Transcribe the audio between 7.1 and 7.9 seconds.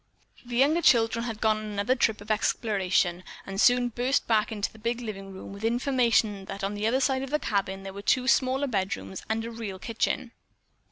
of the cabin